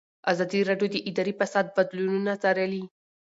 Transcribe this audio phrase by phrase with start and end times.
[0.31, 2.83] ازادي راډیو د اداري فساد بدلونونه څارلي.